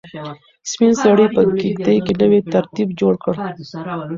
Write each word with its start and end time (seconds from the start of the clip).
سپین 0.71 0.91
سرې 1.03 1.25
په 1.35 1.41
کيږدۍ 1.59 1.97
کې 2.05 2.13
نوی 2.21 2.39
ترتیب 2.53 2.87
جوړ 2.99 3.13
کړ. 3.23 3.33